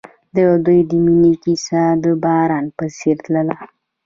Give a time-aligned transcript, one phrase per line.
[0.35, 3.57] د دوی د مینې کیسه د باران په څېر تلله.